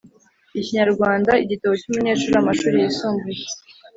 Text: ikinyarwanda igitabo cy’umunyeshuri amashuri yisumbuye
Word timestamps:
ikinyarwanda 0.59 1.31
igitabo 1.43 1.73
cy’umunyeshuri 1.81 2.35
amashuri 2.37 2.75
yisumbuye 2.83 3.41